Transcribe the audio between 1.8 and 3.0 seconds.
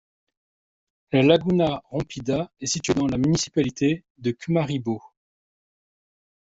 Rompida est située